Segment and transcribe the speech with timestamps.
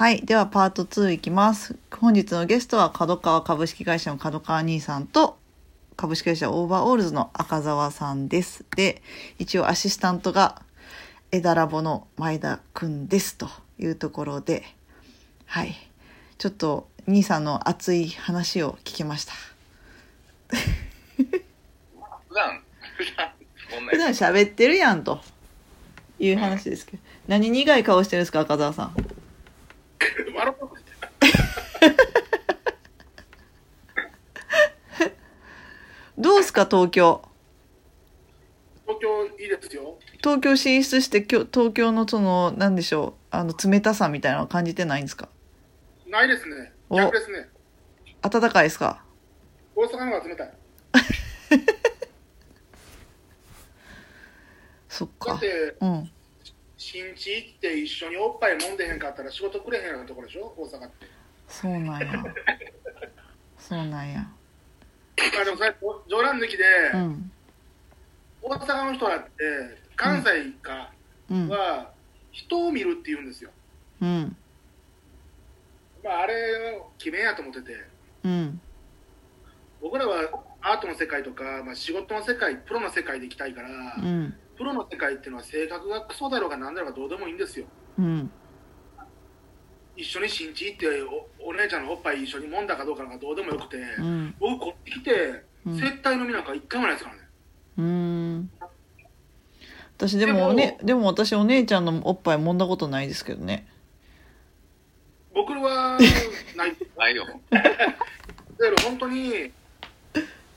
[0.00, 0.22] はい。
[0.22, 1.76] では、パート2いきます。
[1.90, 5.36] 本日のゲストは、角川株式会社の角川兄さんと、
[5.94, 8.64] 株式会社オーバーオールズの赤澤さんです。
[8.76, 9.02] で、
[9.38, 10.62] 一応アシスタントが、
[11.30, 13.36] 枝ラボの前田くんです。
[13.36, 14.64] というところで、
[15.44, 15.76] はい。
[16.38, 19.34] ちょっと、兄さんの熱い話を聞きました。
[20.48, 22.62] 普段、
[23.90, 25.20] 普段、喋ってるやん、と
[26.18, 27.02] いう話ですけど。
[27.28, 28.96] 何苦い顔してるんですか、赤澤さん。
[30.34, 30.70] 笑う
[36.18, 37.22] どうすか、東京？
[38.86, 39.98] 東京いいですよ。
[40.18, 45.28] 東京進出してきょ東京のその何でしょうあの冷たさみたいなの感じてないんですか？
[46.06, 46.72] ないですね。
[46.88, 47.48] お逆ですね。
[48.22, 49.02] 暖かいですか？
[49.76, 50.46] 大阪の方が冷たい。
[50.48, 50.54] だ
[54.88, 56.10] そっかって、うん
[56.76, 60.52] 新地行って一緒におっぱい飲んでへんかったら仕事くれへんようなところでしょ？
[60.56, 61.06] 大阪って。
[61.46, 62.24] そうなんや
[63.58, 64.26] そうなんや
[65.40, 65.74] あでもそれ
[66.08, 67.30] 冗談抜きで、うん。
[68.42, 69.30] 大阪の人だって
[69.96, 70.92] 関西か
[71.30, 71.48] うん。
[71.48, 71.90] は
[72.32, 73.50] 人を見るって言うんですよ。
[74.00, 74.36] うん。
[76.02, 77.72] まああれ決めやと思ってて、
[78.24, 78.60] うん。
[79.82, 80.28] 僕らは
[80.62, 84.34] アートの世界とか、まあ、仕事の世界、プロの世界で行きたいから、うん。
[84.56, 87.66] プロの世界っていうのは性格がクソだろうが何だろうがどうでもいいんですよ。
[87.98, 88.30] うん
[90.00, 90.86] 一緒に新地行って
[91.40, 97.22] おお姉ちゃんのおっぱい一緒に揉んだかどうかなんかどうでもよくて、うん僕こっち来て、うん接待飲みなんか一回もないですからね。
[97.78, 98.50] うん
[99.98, 103.66] 私でもおねでも私お姉ちゃんのおっぱい揉んだことないですけどね
[105.34, 105.98] 僕は
[106.56, 106.76] ない。
[106.96, 107.26] ないよ。
[107.50, 109.50] だけど本当に、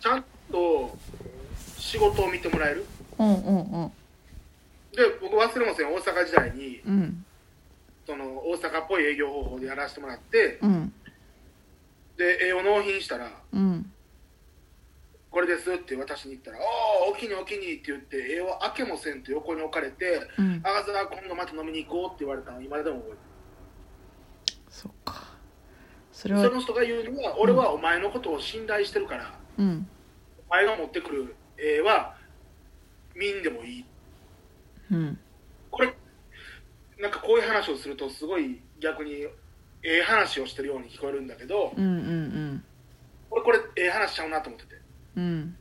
[0.00, 0.98] ちゃんと
[1.78, 2.84] 仕事を見てもらえる。
[3.18, 3.92] うんうんうん
[4.96, 7.23] で、僕忘れません、大阪時代に、うん
[8.06, 10.92] その大阪っぽい営業方法でやらせてもらって、うん。
[12.16, 13.90] で、絵を納品したら、うん。
[15.30, 16.58] これですって私に言ったら、
[17.06, 23.10] おお、おきにおきにって言って、絵を開けもせんと横に置かれて、うんあがざ今度また飲みに行こうって言われたの今でも覚え
[24.46, 24.58] てる。
[24.68, 25.24] そっか。
[26.12, 29.88] それはその人が言うには、俺はお前のことを信頼してるから、うん。
[30.48, 32.16] お前が持ってくる絵は
[33.16, 33.84] 見んでもいい。
[34.92, 35.18] うん。
[35.70, 35.94] これ、
[36.98, 39.12] なんかこういう話をすると、すごい逆に
[39.82, 42.64] ええ話をしてるように聞こえるんだけど、うんうん
[43.30, 44.80] 俺これええ話しちゃうなと思ってて。
[45.16, 45.56] うん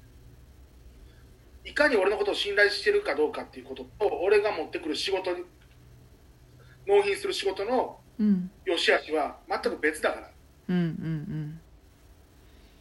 [1.65, 5.45] いかに俺のことを信頼してるかどうかっていうことと、俺が持ってくる仕事に、
[6.85, 10.29] 納品する仕事のうん良し悪しは全く別だから。
[10.69, 11.59] うんうん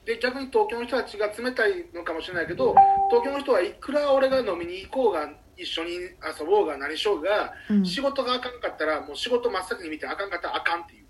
[0.05, 2.75] で、逆に東京の人たちが冷たいのかもしれないけど、
[3.09, 7.85] 東京の人はいくら俺が飲みに行こうが、一緒に遊ぼうが何しようが、うん。
[7.85, 11.05] 仕事があかんかったら、もう仕事真っ先に見てあかんかったらあかんっていう。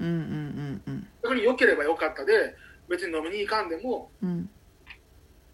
[0.00, 1.08] うんうんうんうん。
[1.22, 2.54] 逆に良ければ良かったで、
[2.88, 4.50] 別に飲みに行かんでもうん。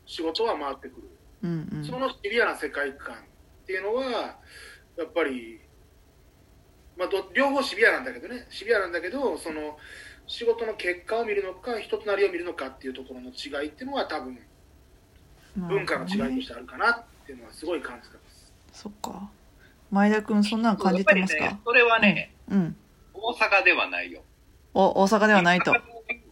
[0.06, 1.08] 仕事は回ってくる。
[1.42, 1.84] うんうん。
[1.84, 3.18] そのシビアな世界観っ
[3.66, 4.38] ていうのは、
[4.96, 5.60] やっぱり、
[6.96, 9.78] まあ、ど両方シビアなんだけどね、シビアなんだけど、その
[10.26, 14.38] 仕事の結果を見るのか、人となりを見るのかっていうところの違いっていうのは、多分
[15.56, 18.52] 文化の違いとしてあるかなっていうのは、すごい感じてます。
[18.72, 19.28] そっか
[19.90, 21.44] 前田君そんなん感じてますか？
[21.44, 22.76] ね、それはね、うん
[23.14, 24.22] 大阪ではないよ。
[24.74, 25.74] お大阪ではないと大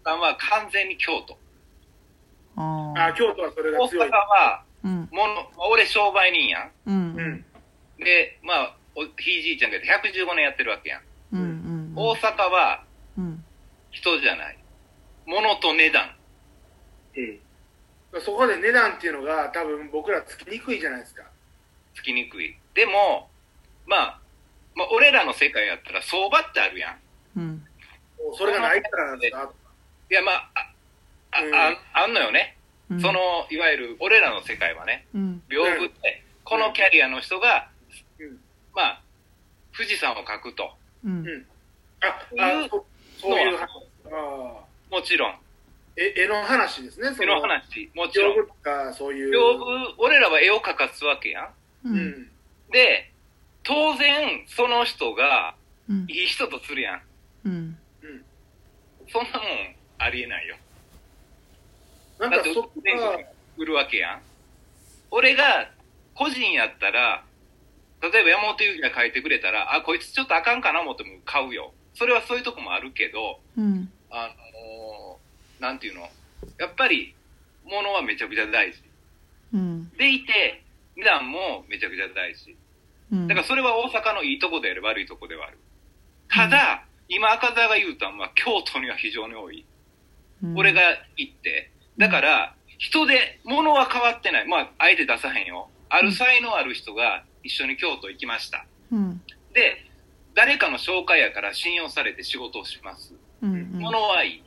[0.05, 1.39] 阪は完全に京都。
[2.57, 4.11] あああ京都はそれ大阪が強い。
[4.11, 6.71] は、うんもの、俺商売人やん。
[6.87, 7.45] うんううんん、
[7.99, 11.03] で、まあ、おひいじいちゃんが115年やってるわけやん。
[11.33, 12.85] うんうん大阪は
[13.17, 13.45] うん
[13.91, 14.59] 人じゃない。
[15.27, 16.11] 物と値段。
[18.21, 21.25] そこで値段っていうのが、多分僕らつきにくいじゃないですか。
[21.95, 22.57] つきにくい。
[22.75, 23.31] でも、
[23.87, 24.19] まあ、
[24.75, 26.99] まあ、俺らの世界やったら相場ってあるやん。
[27.37, 27.67] うん
[28.39, 29.51] それがないからなんですか？
[30.11, 30.51] いや、まあ、
[31.33, 32.57] あ、あ、ああんのよね。
[32.91, 37.69] うんその、いわゆる、俺らの世界はね、うん屏風って、このキャリアの人が、
[38.21, 38.39] うん
[38.75, 39.03] まあ、
[39.77, 40.71] 富士山を描くと。
[41.05, 41.47] うん
[42.01, 42.07] あ、
[42.39, 42.87] あそ
[43.21, 43.59] そういう
[44.91, 45.35] もちろん、え
[45.97, 48.33] 絵の話ですね、そ絵の話、もちろん。
[48.33, 49.31] 屏風とか、そういう。
[49.31, 51.45] 屏風、俺らは絵を描かすわけやん。
[51.85, 52.31] ううんん。
[52.71, 53.13] で、
[53.65, 55.55] 当然、その人が、
[55.89, 57.03] うんいい人とするやん。
[57.45, 57.79] うん
[59.13, 59.49] そんなもん、
[59.99, 60.57] ありえないよ。
[62.19, 63.25] なんだって、かそこ全が、国
[63.59, 64.23] 売るわけやん。
[65.11, 65.71] 俺が、
[66.15, 67.25] 個人やったら、
[68.01, 71.75] 例えば山本由紀が書いてくれたら、あ、こいつちょっとあかんかな思っても買うよ。
[71.95, 74.35] それはそういうとこもあるけど、うんあ
[75.63, 76.03] なんていうの？
[76.59, 77.15] やっぱり、
[77.65, 78.83] 物はめちゃくちゃ大事。
[79.55, 80.65] うんでいて、
[80.97, 82.57] 値段もめちゃくちゃ大事。
[83.13, 85.59] うんだからそれは大阪のいいとこである悪いとこではある。
[86.29, 89.65] ただ、今赤澤が言うたんは京都には非常に多い。
[90.43, 90.81] うん俺が
[91.17, 91.71] 行って。
[91.97, 94.49] だから、人で、物は変わってない。
[94.49, 95.69] まあ、あえて出さへんよ。
[95.89, 98.67] ある才能ある人が一緒に京都行きました。
[98.91, 99.23] うん
[99.55, 99.87] で、
[100.35, 103.15] 誰かの紹介やから信用されて仕事をします。
[103.43, 104.43] うんうん物はいい。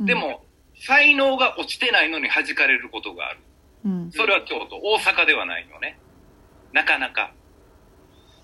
[0.00, 0.44] うんでも、
[0.80, 3.40] 才能が落ちてないのに弾かれることがある。
[3.84, 5.98] うんそれは京都、大阪ではないのね。
[6.72, 7.32] なかなか。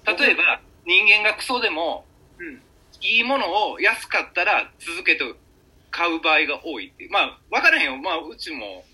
[0.06, 2.04] 例えば、人間がクソでも、
[2.38, 2.62] うん。
[3.02, 5.24] いいものを安かったら続けて
[5.90, 7.08] 買う場合が多いって。
[7.10, 7.96] まあ、わからへんよ。
[7.98, 8.84] まあ、うちも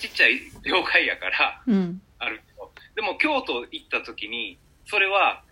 [0.00, 2.70] ちっちゃい業界やから、うんあるけど。
[2.94, 5.42] でも、京都行った時に、それは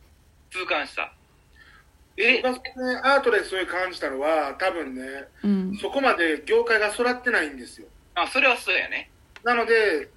[0.51, 1.13] 痛感した。
[2.17, 2.43] え、
[3.03, 7.89] アートでそういう感じたのは、多分ね、うんそこまで業界が育ってないんですよ。
[8.15, 9.11] あ、それはそうやね。
[9.43, 10.09] なので、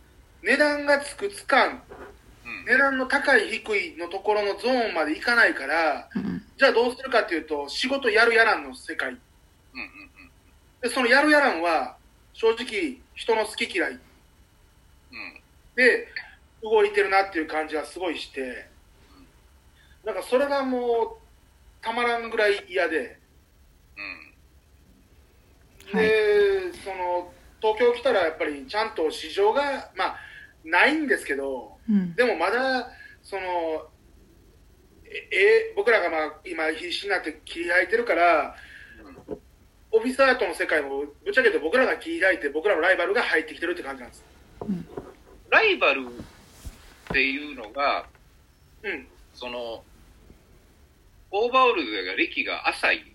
[0.44, 1.82] 値段がつくつかん、
[2.46, 2.66] うん。
[2.66, 9.10] 値段の高い低いのところのゾーンまでいかないから、うんじゃあどうするかっていうと、仕事やるやらんの世界。
[9.10, 10.08] うんうん
[10.82, 11.98] で、そのやるやらんは、
[12.34, 13.98] 正直、人の好き嫌いうん。
[13.98, 15.42] うん。
[15.76, 16.08] で
[16.64, 18.68] 動いてるなっていう感じがすごいして、
[20.04, 21.27] なんかそれがもう、
[21.82, 23.20] たまらんぐらい嫌で、
[25.94, 26.00] うん。
[26.00, 27.32] はいで、その、
[27.62, 30.18] 東京来たらやっぱりちゃんと市場が、まあ、
[30.64, 32.92] ないんですけど、うんでもまだ、
[33.24, 33.88] その、
[35.06, 38.56] え、え僕らがまあ、今必死になって切り開いてるから、
[39.92, 44.24] オフィスアートの世界も、ぶっちゃけて僕らが切り開いて、僕らのライバルが入ってきてるって感じなんです。
[45.50, 46.10] ライバルっ
[47.14, 48.06] ていうのが、
[48.84, 49.08] うん。
[49.34, 49.84] その、
[51.32, 53.14] オーバーオールズが歴が浅い。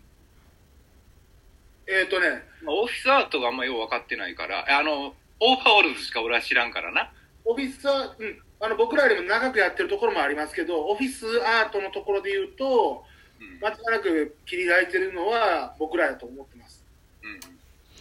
[1.87, 7.13] えっ、とね、まあ、オフィスアートがあんまよう分かってないから、あの、オーバーオールズしか俺は知らんからな。
[7.45, 13.05] オフィスアうん、あの僕らよりも長くやってるところもありますけど、オフィスアートのところで言うと、
[13.41, 13.59] うん。
[13.61, 16.85] 間違いなく切り開いてるのは僕らだと思ってます。
[17.25, 17.41] うん。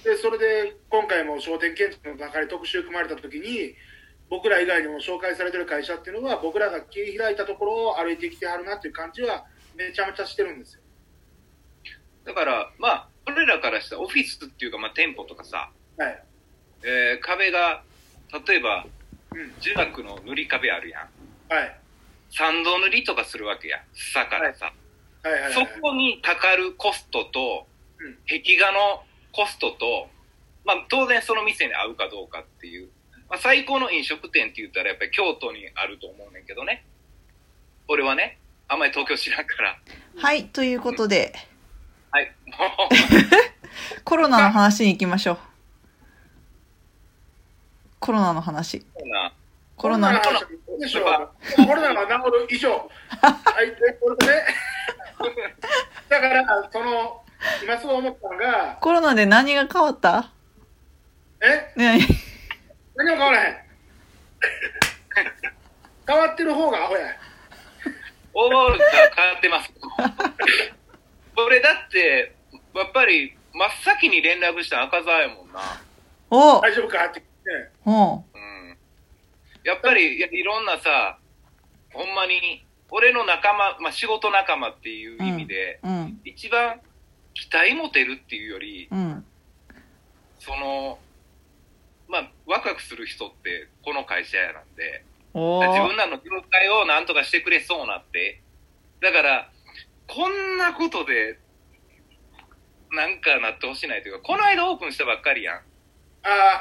[0.03, 3.73] で、それで今回も商店建築の中で特集組まれた時に、
[4.29, 10.81] 僕ら以外にも紹介されてる会社っていうのは、僕らが切り開いたところを歩いてきてはるなっていう感じは、めちゃめちゃしてるんですよ。
[12.25, 16.23] だから、まあ、俺らからしたらオフィスっていうか、まあ、店舗とかさ、はい。
[16.83, 17.83] えー壁が、
[18.47, 18.85] 例えば、
[19.33, 19.53] うん。
[19.59, 21.53] 樹木の塗り壁あるやん。
[21.53, 21.77] はい。
[22.31, 23.83] 三度塗りとかするわけや。
[24.13, 24.73] さからさ。
[25.23, 25.53] はいはいはい。
[25.53, 27.67] そこにかかるコストと
[28.01, 30.09] うん、壁画のコストと、
[30.65, 32.89] まあ、当然その店に合うかどうかっていう。
[33.29, 36.83] まあ、最高の飲食店って言ったらやっぱり京都にあると思うねんけどね。
[37.87, 38.39] 俺はね、
[38.71, 39.77] あんまり東京知らんから。
[40.17, 41.33] はいということで
[42.09, 42.31] はい。
[42.45, 42.55] も
[44.05, 45.37] コロナの話に行きましょう
[47.99, 48.85] コロナの話
[49.75, 50.45] コロナの話。
[50.45, 52.69] コロナが治る以上。
[53.19, 54.43] はい、で、これでね。
[56.07, 57.23] だから、その、
[57.63, 60.29] 今すごい思ったのが、コロナで何が変わった？
[61.41, 61.73] え？
[61.75, 62.07] ね
[62.95, 63.57] 何も変わらへん。
[66.07, 67.07] 変わってる方がアホや。
[68.33, 68.85] オーバーオールが
[69.15, 69.71] 変わってます。
[71.37, 72.35] 俺だって、
[72.75, 75.59] やっぱり真っ先に連絡した赤澤やもんな。
[76.29, 77.71] お大丈夫かって言って。
[77.85, 78.77] おうん。
[79.63, 81.17] やっぱり、いやいろんなさ、
[81.93, 86.81] ほんまに、俺の仲間、まあ、仕事仲間っていう意味で、うん一番
[87.33, 89.25] 期待持てるっていうより、うん
[90.39, 90.97] その、
[92.09, 98.41] まあ、ワクワクする人ってこの会社やなんで、お自分らの業界をなんとかしてくれそうなって。
[99.01, 99.51] だから、
[100.07, 101.39] こんなことで、
[102.91, 105.55] なんかなってほしないというか、この間オープンしたばっかりやん。
[105.55, 105.59] あ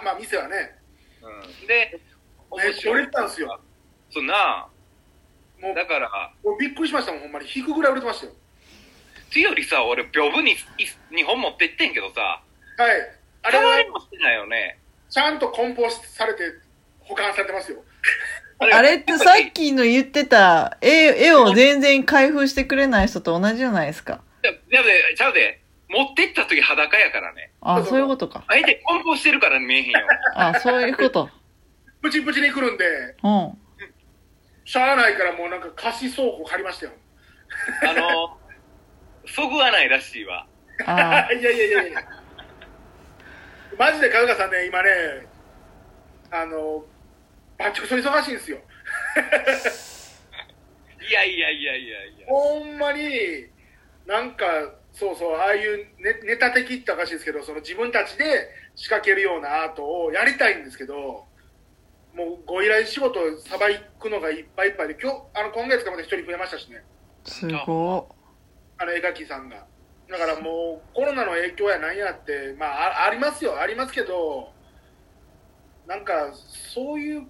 [0.00, 0.78] あ、まあ店はね、
[1.22, 1.66] うん。
[1.66, 2.00] で、
[2.56, 3.60] めっちゃ売れてたんですよ。
[4.10, 4.68] そうな
[5.60, 7.46] もうだから、もうびっくりしましたもん、ほんまに。
[7.52, 8.32] 引くぐらい売れてましたよ。
[8.32, 10.56] っていうよりさ、俺、屏風に
[11.10, 12.20] 2本持ってってんけどさ、
[12.78, 13.00] はい。
[13.42, 14.78] ああれはれもしてないよね。
[15.08, 16.42] ちゃんと梱包されて
[17.00, 17.82] 保管されてますよ。
[18.72, 27.52] あれってさっきの言ってた絵絵を全然開封してくれない人と同じじゃないですかいや、いやで、ちゃうで、持ってった時裸やからね。
[27.62, 29.98] あそういうことかあえて梱包してるから見えへんよ。
[30.34, 31.30] あそういうこと
[32.02, 32.84] プチプチに来るんで、
[33.22, 33.58] うん
[34.64, 36.92] しゃあないからもうなんか貸し倉庫借りましたよ。
[37.82, 38.38] あの、
[39.26, 40.46] そぐわないらしいわ。
[40.86, 42.04] あいやいやいやいや。
[43.76, 44.90] マジでカズカさんね、今ね、
[46.30, 46.84] あの、
[47.60, 48.56] バッチクソ忙しいんですよ。
[51.06, 52.26] いやいやいやいやいや。
[52.26, 53.50] ほんまに、
[54.06, 54.46] なんか、
[54.92, 61.26] そうそう、ああいうネネタ的っておかしいですけど、その自分たちで仕掛けるようなアートをやりたいんですけど、
[62.14, 63.66] もうご依頼仕事さば
[63.98, 66.82] くのがいっぱいいっぱいで、今日、あの、今月からまた一人増えましたしね、
[67.24, 68.08] すご
[68.78, 69.66] あの、絵描きさんが。
[70.08, 74.52] だからもうコロナの影響やなんやって、まあ、あありますよ、ありますけど、
[75.86, 77.26] なんかそういう、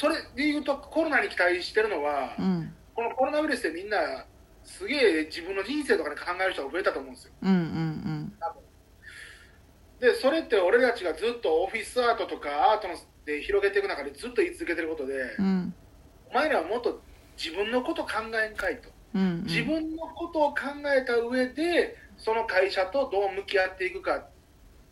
[0.00, 2.72] それで言うと、コロナに期待してるのは、うん。
[2.94, 4.24] このコロナウイルスでみんな、
[4.64, 7.32] すげえ自分の人生とかで考える人が増えたと思うんですよ。
[7.42, 8.32] うんうん
[10.00, 12.94] で、それって俺たちがずっとオフィスアートとかアートの
[13.26, 15.44] で広げていく中でずっと言い続けてることで、うん。
[15.44, 15.74] うん。
[16.30, 17.02] お前らはもっと
[17.36, 18.88] 自分のこと考えんかいと。
[19.14, 19.42] うん。
[19.44, 20.60] 自分のことを考
[20.96, 24.22] えた上で、その会社とどう向き合っていくかうん。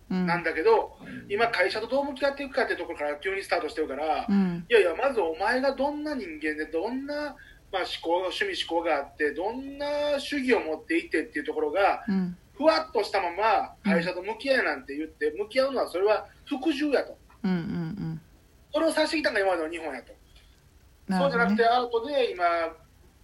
[0.08, 0.96] なんだけど、
[1.28, 4.66] 今会社とどう向き合っていくかっていうところから急にスタートしてるから、うん。
[4.68, 7.36] いやいや、まずお前がどんな人間で、どんな、
[7.70, 12.36] まあ、思考、趣味思考があって、どんな主義を持っていってっていうところが、うん。
[12.56, 17.16] ふわっとしたまま会社と向き合いなんて言って、向き合うのはそれは服従やと。
[17.44, 17.50] うん。
[17.50, 18.20] うん。
[18.72, 20.12] それをさせてきたのが今までの日本やと。
[20.12, 21.64] ねそうじゃなくて、。
[21.64, 22.44] アートで今、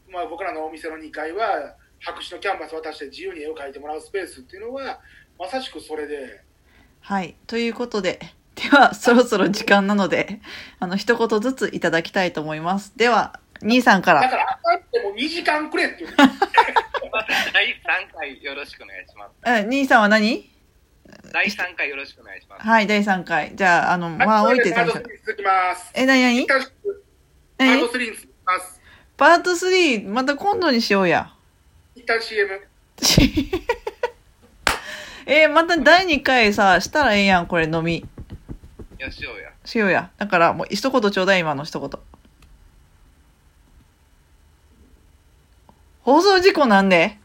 [0.09, 5.01] まあ、僕らのお店の2階は、白紙のキャンバス渡して自由に絵を描いてもらうスペースっていうのは、
[5.39, 6.44] まさしくそれで、
[7.05, 7.37] はい。
[7.47, 8.19] ということで、
[8.57, 10.41] では、そろそろ時間なので、
[10.81, 12.97] あの、一言ずついただきたいと思います。
[12.97, 14.23] では、兄さんから。
[14.23, 16.17] だから、あってもう2時間くれっていう。
[16.17, 19.33] 第3回よろしくお願いします。
[19.45, 20.51] え、 兄さんは何？
[21.31, 22.67] 第3回よろしくお願いします。
[22.67, 23.53] はい、第3回。
[23.55, 25.13] じゃあ、あの、まあ、はい置いて最初パート3。
[25.13, 25.91] に続きます。
[25.95, 26.59] え、なになにパー
[27.59, 28.81] 何ト3に続きます。
[29.19, 31.31] パート3、また今度にしようや。
[31.95, 32.67] 一旦 CM。
[35.27, 38.05] えーまた第2回さ、したらええやん、これ飲み。
[38.99, 39.51] よしようや。
[39.65, 40.11] しようや。
[40.19, 41.91] だから、もう一言ちょうだい、今の一言。
[46.03, 47.19] 放送事故なんで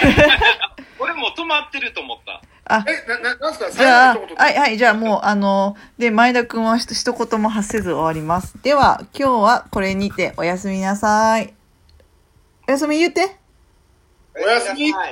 [0.98, 2.42] 俺もう止まってると思った。
[2.64, 3.70] あ、え、な、な、なんすか？
[3.70, 8.60] じゃあ、最後の一言はい、はい、じゃあもう、あの、で、前田くんはひと一言も発せず終わります。
[8.62, 11.54] では、今日はこれにておやすみなさい。
[12.68, 13.36] おやすみ言って。
[14.36, 14.92] おやすみ。